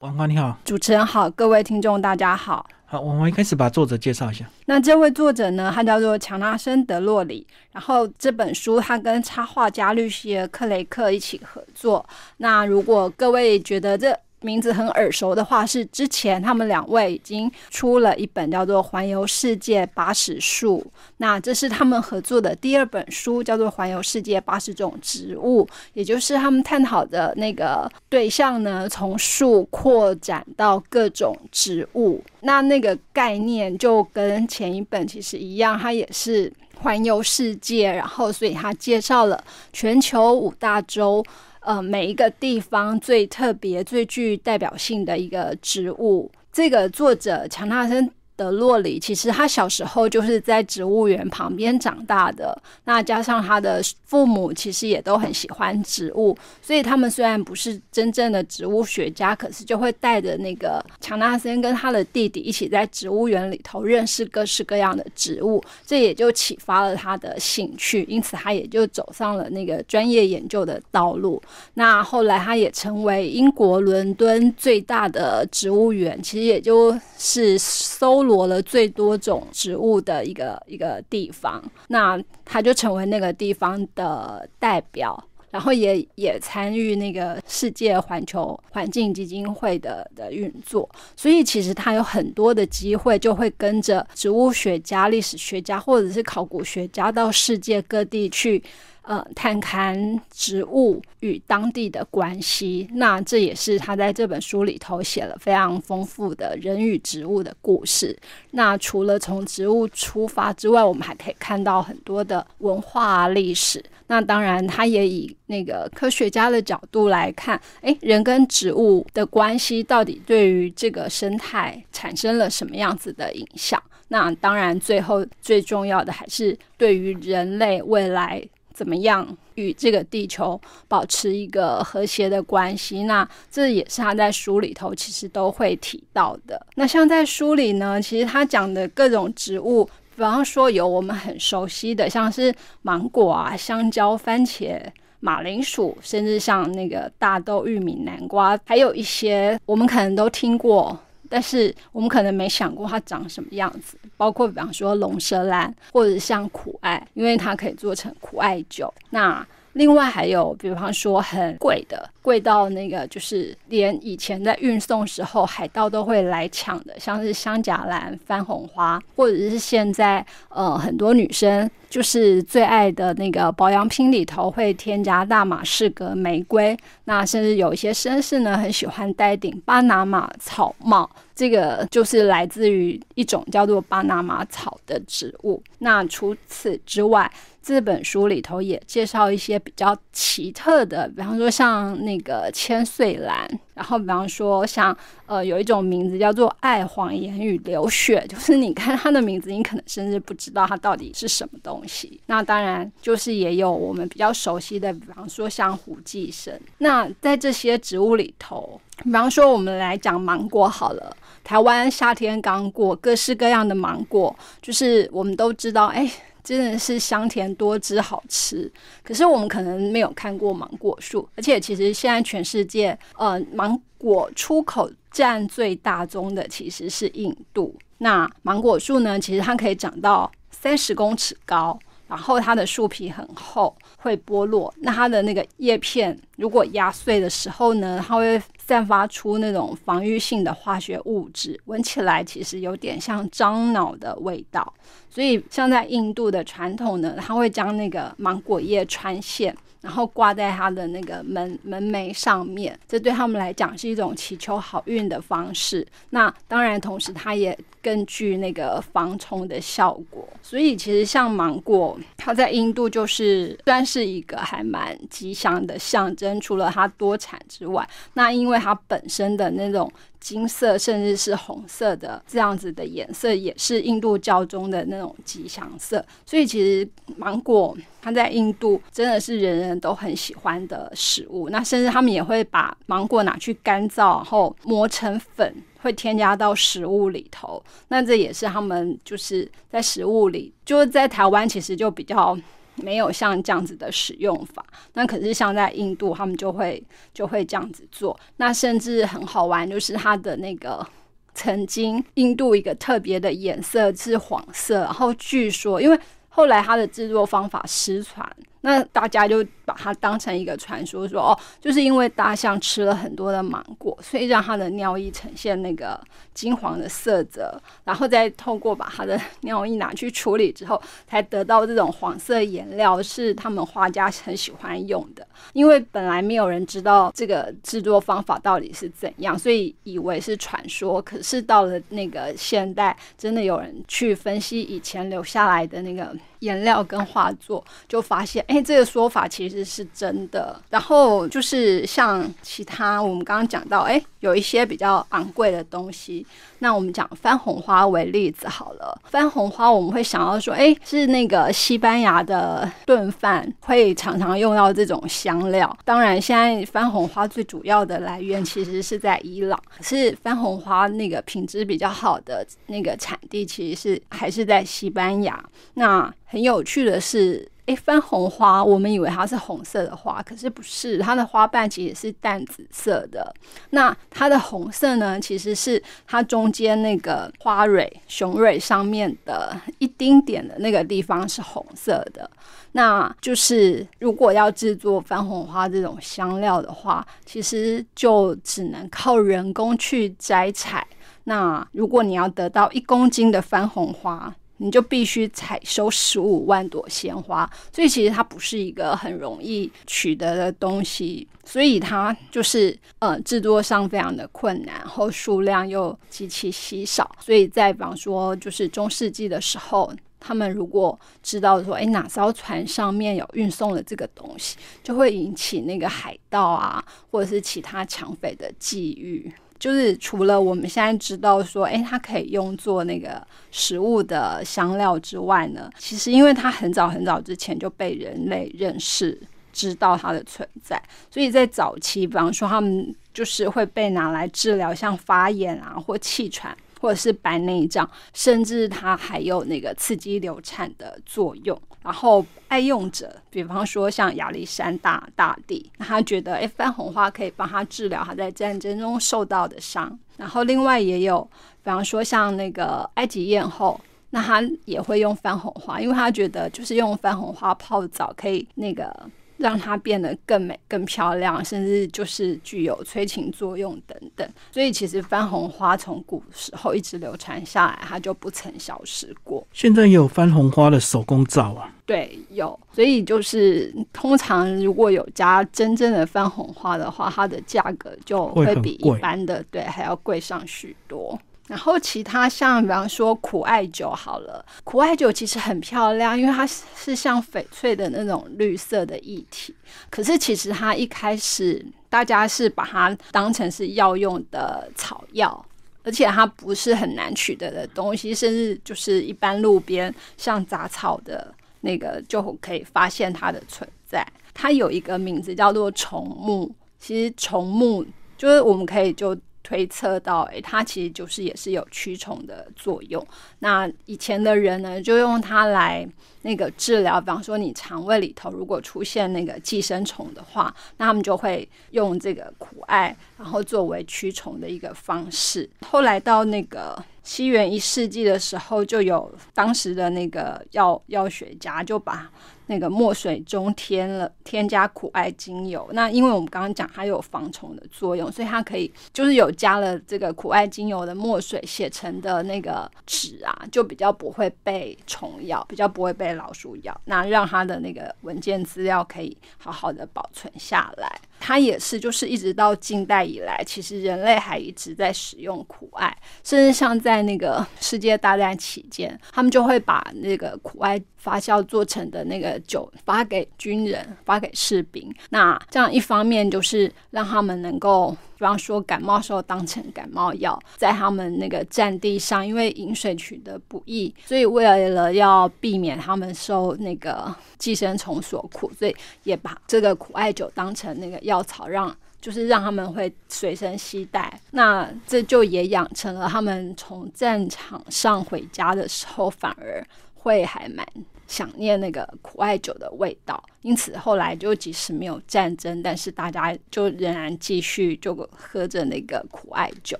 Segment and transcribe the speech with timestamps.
[0.00, 2.64] 王华你好，主持人好，各位听众大家好。
[2.86, 4.46] 好，我们一开始把作者介绍一下。
[4.64, 7.46] 那这位作者呢，他叫做强纳森·德洛里。
[7.70, 12.04] 然后这本书他跟插画家律西尔·克雷克一起合作。
[12.38, 20.78] 那如果各位觉得这名字很耳熟的话，是之前他们两位已经出了一本叫做《环游世界八十树》，
[21.18, 32.22] 那这是他们合作的第二本书，叫做《环游世界八十种植物》，也就是他们探讨的那个对象呢，从树扩展到各种植物。
[32.40, 41.22] 那那个概念就跟前一本其实一样，它也是环游世界，然后所以它介绍了全球五大洲。
[41.60, 48.10] 呃，每一个地方最特别、最具代表性的一个植物，这个作者强纳森。
[48.40, 52.58] 的洛里，其实他小时候就是在植物园旁边长大的。
[52.84, 71.42] 那加上他的父母其实也都很喜欢植物，所以他们虽然不是真正的植物学家，可是就会带着那个强纳森跟他的弟弟一起在植物园里头认识各式各样的植物，这也就启发了他的兴趣，因此他也就走上了那个专业研究的道路。
[71.74, 78.29] 那后来他也成为英国伦敦最大的植物园，其实也就是搜。
[78.30, 98.62] 罗了最多种植物的一个一个地方，那他就成为那个地方的代表，然后也也参与那个世界环球环境基金会的的运作，所以其实他有很多的机会，就会跟着植物学家、历史学家或者是考古学家到世界各地去。
[99.02, 108.16] 呃，探勘植物与当地的关系，那这也是他在这本书里头写了非常丰富的人与植物的故事。
[108.52, 113.82] 那除了从植物出发之外，我们还可以看到很多的文化历史。
[114.06, 123.82] 那当然，他也以那个科学家的角度来看，诶，人跟植物的关系到底对于这个生态产生了什么样子的影响？
[124.08, 128.42] 那当然，最后最重要的还是对于人类未来。
[128.80, 130.58] 怎么样与这个地球
[130.88, 133.02] 保持一个和谐的关系？
[133.02, 136.66] 那这也是他在书里头其实都会提到的。
[136.76, 139.84] 那像在书里呢，其实他讲的各种植物，
[140.16, 144.80] 比方说有我们很熟悉的，像是芒果啊、香蕉、番茄、
[145.20, 150.98] 马铃薯，甚至像那个大豆、玉米、南瓜，还有一些我们可能都听过。
[151.30, 158.92] 但是我们可能没想过它长什么样子，包括比方说龙舌兰，或者像苦艾，因为它可以做成苦艾酒。
[159.10, 176.76] 那另外还有，比方说很贵的，贵到那个就是连以前在运送时候海盗都会来抢的，像是香荚兰、番红花，或者是现在呃很多女生就是最爱的那个保养品里头会添加大马士革玫瑰。
[177.04, 185.62] 那甚至有一些绅士呢很喜欢戴顶巴拿马草帽，这个就是来自于一种叫做巴拿马草的植物。
[185.78, 187.30] 那除此之外，
[187.70, 194.94] 这本书里头也介绍一些比较奇特的，比方说像那个千岁兰，然后比方说像
[195.26, 202.20] 呃有一种名字叫做爱谎言与流血，就是你看它的名字，你可能甚至不知道它到底是什么东西。
[202.26, 206.52] 那当然就是也有我们比较熟悉的，比方说像虎寄生。
[206.78, 216.10] 那在这些植物里头，比方说我们来讲芒果好了，台湾夏天刚过，各式各样的芒果，就是我们都知道，哎。
[216.42, 218.70] 真的是香甜多汁好吃，
[219.02, 227.74] 可是我们可能没有看过芒果树，而且其实现在全世界呃芒果出口占最大宗的其实是印度。
[227.98, 234.72] 那芒果树呢，其实它可以长到三十公尺高，然后它的树皮很厚，会剥落。
[234.78, 238.40] 那它的那个叶片如果压碎的时候呢，它会。
[238.70, 244.72] 散发出那种防御性的化学物质，闻起来其实有点像樟脑的味道。
[245.08, 252.78] 所以，像在印度的传统呢，他会将那个芒果叶穿线，然后挂在他的那个门门楣上面。
[252.86, 255.86] 这对他们来讲是一种祈求好运的方式。
[256.10, 260.28] 那当然，同时它也更具那个防虫的效果。
[260.42, 266.40] 所以，其实像芒果，它在印度就是算是一个还蛮吉祥的象征。
[266.40, 276.04] 除了它多产之外，那因为它本身的那种金色，甚至是红色的这样子的颜色，也是印度教中的那种吉祥色。
[276.26, 281.48] 所以其实芒果它在印度真的是人人都很喜欢的食物。
[281.48, 287.62] 那甚至他们也会把芒果拿去干燥，然后磨成粉，会添加到食物里头。
[287.88, 292.38] 那这也是他们就是在食物里，就是在台湾其实就比较。
[292.82, 294.64] 没有像这样子的使用法。
[294.94, 296.82] 那可是像在印度，他们就会
[297.14, 298.18] 就会这样子做。
[298.36, 300.86] 那甚至很好玩，就是它的那个
[301.34, 305.98] 曾经印度一个特别的颜色是黄色，然后据说因为
[306.28, 308.28] 后来它的制作方法失传。
[308.62, 315.98] 那大家就把它当成一个传说，说哦，就是因为大象吃了很多的芒果，所以让它的尿液呈现那个
[316.34, 325.26] 金黄的色泽，然后再透过把它的尿液拿去处理之后，才得到这种黄色颜料，是他们画家很喜欢用的。
[325.54, 331.00] 因为本来没有人知道这个制作方法到底是怎样，所以以为是传说。
[331.00, 338.44] 可是到了那个现代，真的有人去分析以前留下来的那个颜料跟画作，就发现。
[338.50, 340.60] 哎，这个说法其实是真的。
[340.70, 346.26] 然后就是像其他我们刚刚讲到，哎，有一些比较昂贵的东西。
[346.58, 349.00] 那我们讲番红花为例子好了。
[349.04, 355.78] 番红花我们会想到说，哎，是那个西班牙的炖饭会常常用到这种香料。
[355.84, 365.40] 当然，现在番红花最主要的来源其实是在伊朗，是番红花那个品质比较好的那个产地其实是还是在西班牙。
[365.74, 367.48] 那很有趣的是。
[367.66, 373.32] 哎，番红花，我们以为它是红色的花，可是不是，它的花瓣其实是淡紫色的。
[373.70, 382.28] 那它的红色呢，其实是它中间那个花蕊、雄蕊上面的一丁点的那个地方是红色的。
[382.72, 390.86] 那就是如果要制作番红花这种香料的话，其实就只能靠人工去摘采。
[391.24, 407.10] 那如果你要得到一公斤的番红花，你就必须采收十五万朵鲜花，所以其实它不是一个很容易取得的东西，所以它就是呃制作上非常的困难，然后数量又极其稀少。
[407.20, 409.90] 所以在比方说就是中世纪的时候，
[410.20, 419.32] 他们如果知道说，哎哪艘船上面有运送了这个东西，就会引起那个海盗啊，或者是其他抢匪的觊觎。
[419.60, 429.20] 就是除了我们现在知道说，哎，它可以用作那个食物的香料之外呢，其实因为它很早很早之前就被人类认识，
[429.52, 436.56] 知道它的存在，所以在早期，比方说他们就是会被拿来治疗像发炎啊或气喘。
[436.80, 441.60] 或者是白内障，甚至它还有那个刺激流产的作用。
[441.82, 449.98] 然后爱用者，比方说像亚历山大大帝，他觉得诶，番红花可以帮他治疗他在战争中受到的伤。
[450.16, 451.22] 然后另外也有，
[451.62, 453.80] 比方说像那个埃及艳后，
[454.10, 458.94] 那他也会用番红花，因为他觉得就是用番红花泡澡可以那个。
[459.40, 464.28] 让它变得更美、更漂亮，甚至就是具有催情作用等等。
[464.52, 469.44] 所以，其实番红花从古时候一直流传下来，它就不曾消失过。
[469.52, 471.72] 现在也有番红花的手工皂啊？
[471.86, 472.58] 对，有。
[472.72, 481.18] 所以，就是通常如果有加真正的番红花的话，它的价格就会比一般的对还要贵上许多。
[481.50, 489.52] 然后其他像比方说苦艾酒好了，苦艾酒其实很漂亮，因为它是像翡翠的那种绿色的液体。
[489.90, 495.44] 可是其实它一开始大家是把它当成是药用的草药，
[495.82, 504.06] 而且它不是很难取得的东西，甚至就是一般路边像杂草的那个就可以发现它的存在。
[504.32, 506.48] 它有一个名字叫做虫木，
[506.78, 507.84] 其实虫木
[508.16, 509.18] 就是我们可以就。
[509.50, 513.04] 推测到，诶，它其实就是也是有驱虫的作用。
[513.40, 515.84] 那以前的人呢，就用它来
[516.22, 525.50] 那个治疗，比方说你肠胃里头如果出现那个寄生虫的话，那他们就会用这个苦艾，然后作为驱虫的一个方式。
[525.66, 532.08] 后来到那个西元一世纪的时候，就有当时的那个药药学家就把。
[532.50, 551.00] 那个墨水中添了添加苦艾精油，那因为我们刚刚讲它有防虫的作用，所以它可以就是有加了这个苦艾精油的墨水写成的那个纸啊，就比较不会被虫咬，比较不会被老鼠咬，那让它的那个文件资料可以好好的保存下来。
[551.20, 564.92] 它也是，就是一直到近代以来，其实人类还一直在使用苦艾，甚至像在那个世界大战期间，他们就会把那个苦艾发酵做成的那个酒发给军人、发给士兵。
[565.10, 567.96] 那这样一方面就是让他们能够。
[568.20, 584.20] 比方说感冒时候当成感冒药，在他们那个战地上，因为饮水取得不易，所以为了要避免他们受那个寄生虫所苦，所以也把这个苦艾酒当成那个药草，让就是让他们会随身携带。
[584.32, 590.66] 那这就也养成了他们从战场上回家的时候，反而会还蛮
[591.10, 593.22] 想念那个苦艾酒的味道。
[593.42, 599.76] 因此后来就即使没有战争，但是大家就仍然继续就喝着那个苦艾酒。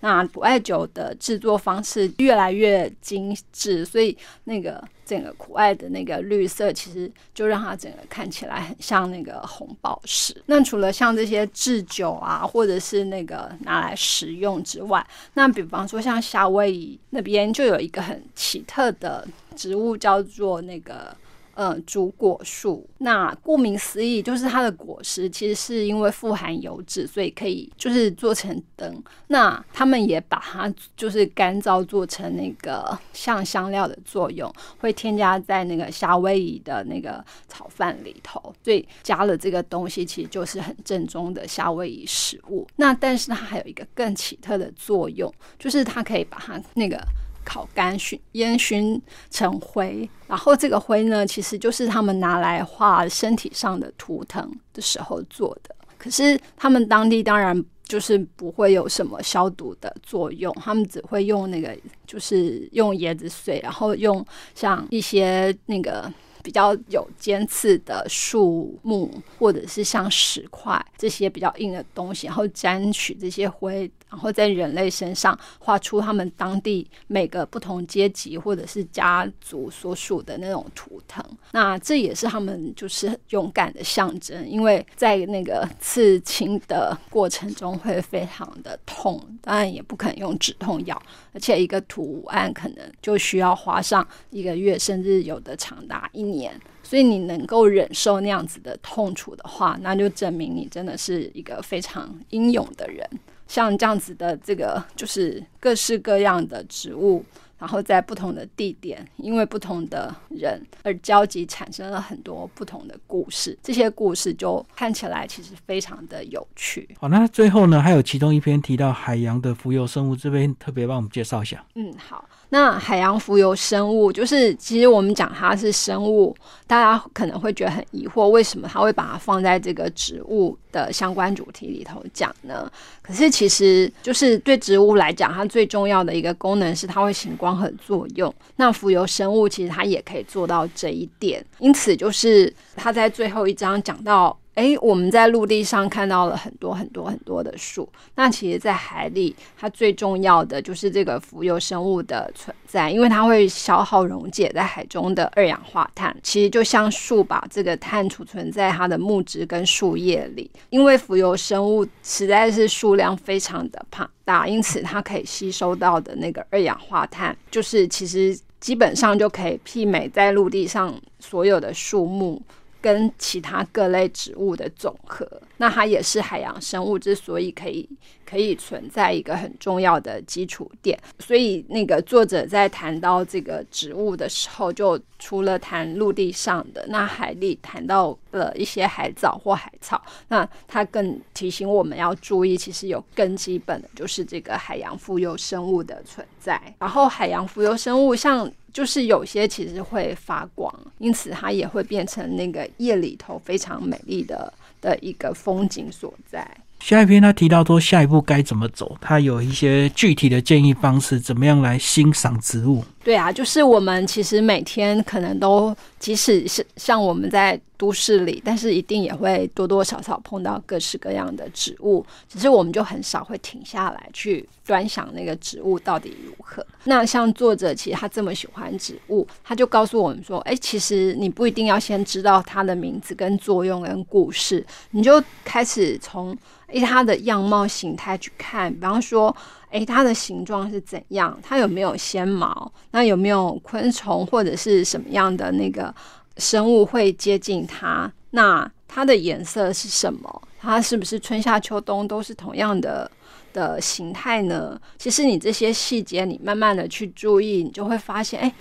[0.00, 4.82] 那苦艾酒的制作方式越来越精致，所以那个
[5.12, 10.34] 整个苦艾的那个绿色，其实就让它整个看起来很像那个红宝石。
[10.46, 21.14] 那除了像这些制酒啊，或者是那个拿来食用之外，那比方说像夏威夷那边就有一个很奇特的植物，叫做那个。
[21.54, 22.88] 嗯，竹果树。
[22.98, 29.02] 那顾名思义，就是它的果实其实是因为富含油脂，所以可以就是做成灯。
[29.28, 38.40] 那他们也把它就是干燥做成那个像香料的作用，会添加在那个夏威夷的那个炒饭里头。
[38.62, 42.66] 所以加了这个东西，其实就是很正宗的夏威夷食物。
[42.76, 46.98] 那但是它还有一个更奇特的作用，就是它可以把它那个。
[47.44, 55.74] 烤干熏烟熏成灰，然后这个灰呢，其实就是他们拿来画身体上的图腾的时候做的。
[55.98, 66.12] 可是他们当地当然就是不会有什么消毒的作用，他们只会用那个，就是用椰子碎，然后用像一些那个。
[66.42, 81.24] 比较有尖刺的树木，或者是像石块这些比较硬的东西，然后沾取这些灰，然后在人类身上画出他们当地每个不同阶级或者是家族所属的那种图腾。
[81.52, 91.00] 那这也是他们就是勇敢的象征，因为在那个刺青的过程中会非常的痛，当然也不可能用止痛药，
[91.32, 96.31] 而且一个图案可能就需要花上一个月，甚至有的长达一。
[96.32, 103.08] 年，所以你能够忍受那样子的痛楚的话，那就证明你真的是一个非常英勇的人。
[103.46, 107.24] 像这样子的这个，就是各式各样的植物。
[107.62, 113.56] 然后在不同的地点，因为不同的人而交集，产生了很多不同的故事。
[113.62, 116.88] 这些故事就看起来其实非常的有趣。
[116.98, 121.64] 好，那最后呢，还有其中一篇提到海洋的浮游生物，这边特别帮我们介绍一下。
[121.76, 126.34] 嗯，好，那海洋浮游生物就是其实我们讲它是生物，
[126.66, 132.68] 大家可能会觉得很疑惑，为什么它会把它放在这个植物的相关主题里头讲呢？
[133.00, 137.51] 可是其实就是对植物来讲，它最重要的一个功能是它会行光。
[137.56, 144.36] 和作用，那浮游生物其实它也可以做到这一点，因此就是他在最后一章讲到。
[144.54, 156.14] 哎，我们在陆地上看到了很多很多很多的树，那其实，在海里，它最重要的就是这个浮游生物的存在，因为它会消耗溶解在海中的二氧化碳。
[156.22, 172.42] 其实就像树把这个碳储存在它的木质跟树叶里，因为浮游生物实在是数量非常的庞大，因此它可以吸收到的那个二氧化碳，就是其实基本上就可以媲美在陆地上所有的树木。
[172.82, 177.88] 跟其他各类植物的总和，那它也是海洋生物之所以可以
[178.28, 180.98] 可以存在一个很重要的基础点。
[181.20, 190.02] 所以，那个作者在谈到这个植物的时候，就除了谈陆地上的，那海里谈到了一些海藻或海草。
[190.28, 196.60] 那他更提醒我们要注意，其实有更基本的就是这个海洋浮游生物的存在。
[196.80, 198.50] 然后，海洋浮游生物像。
[198.72, 206.48] 就是有些其实会发光，因此它也会变成那个夜里头非常美丽的的一个风景所在。
[206.80, 212.84] 下一篇他提到说下一步该怎么走，他有一些具体的建议方式，怎么样来欣赏植物？
[213.04, 226.64] 对啊，就是我们其实每天可能都，即使是像我们在都市里，但是一定也会多多少少碰到各式各样的植物，只是我们就很少会停下来去端详那个植物到底如何。
[226.84, 236.36] 那像作者其实他这么喜欢植物，他就告诉我们说，哎，其实你不一定要先知道它的名字跟作用跟故事，你就开始从。
[236.74, 239.36] 以它的样貌形态去看，比方说，
[239.72, 241.38] 诶，它的形状是怎样？
[241.42, 242.72] 它有没有纤毛？
[242.92, 245.92] 那有没有昆虫或者是什么样的那个
[246.36, 248.10] 生物会接近它？
[248.30, 250.42] 那它的颜色是什么？
[250.60, 253.10] 它是不是春夏秋冬都是同样的
[253.52, 254.80] 的形态呢？
[254.98, 258.52] 其实你这些细节，你慢慢的去注意，你就会发现，诶。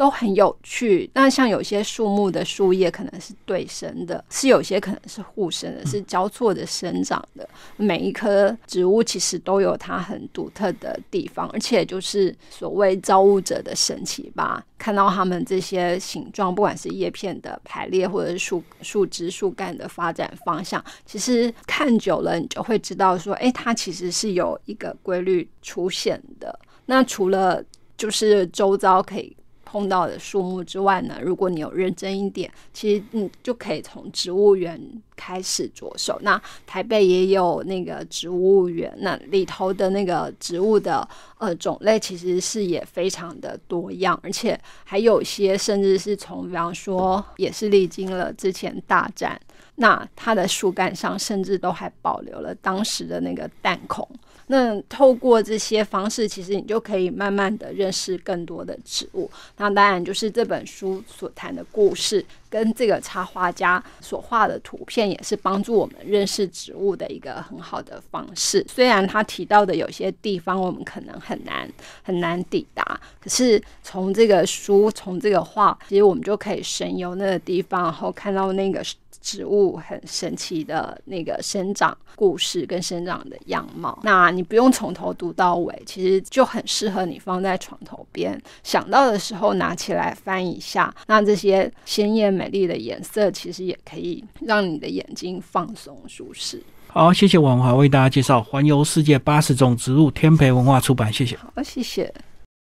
[0.00, 7.46] 都很有趣，那像有些树木的树叶可能是对生的，是有些可能是互生的，是交错的生长的。
[7.76, 14.64] 每一棵植物其实都有它很独特的地方，而且就是所谓造物者的神奇吧。
[14.78, 26.58] 看到它们这些形状，不管是叶片的排列，或者是树树枝、树干的发展方向，其实看久了，你就会知道说，哎，它其实是有一个规律出现的。
[26.86, 27.62] 那除了
[27.98, 29.36] 就是周遭可以。
[29.70, 34.80] 碰到的树木之外呢，如果你有认真一点，其实你就可以从植物园
[35.14, 36.18] 开始着手。
[36.22, 41.08] 那台北也有那个植物园，那里头的那个植物的
[41.38, 49.40] 呃种类其实是也非常的多样，而且还有一些甚至是从比方说也是历经了之前大战，
[49.76, 54.08] 那它的树干上甚至都还保留了当时的那个弹孔。
[54.52, 59.30] 那透过这些方式，其实你就可以慢慢的认识更多的植物。
[59.58, 68.66] 那当然就是这本书所谈的故事，跟这个插画家所画的图片，也是帮助我们认识植物的一个很好的方式。
[68.68, 71.70] 虽然他提到的有些地方我们可能很难
[72.02, 78.82] 很难抵达，可是从这个书，从这个画，其实我们就可以神游那个地方，然后看到那个。
[79.20, 90.94] 植物很神奇的那个生长故事跟生长的样貌，那你不用从头读到尾，其实就很适合你放在床头边，想到的时候拿起来翻一下。
[91.06, 96.62] 那这些鲜艳美丽的颜色，其实也可以让你的眼睛放松舒适。
[96.88, 101.36] 好，谢谢王华为大家介绍《环游世界八十种植物》，天培文化出版，谢谢。
[101.36, 102.12] 好，谢谢。